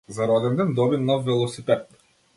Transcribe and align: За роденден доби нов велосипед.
За 0.15 0.27
роденден 0.29 0.73
доби 0.73 0.97
нов 0.97 1.25
велосипед. 1.25 1.87